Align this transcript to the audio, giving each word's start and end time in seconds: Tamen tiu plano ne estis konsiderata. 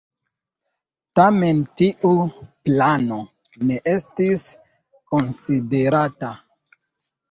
Tamen 1.19 1.59
tiu 1.83 2.15
plano 2.71 3.21
ne 3.69 3.81
estis 3.97 4.51
konsiderata. 5.17 6.37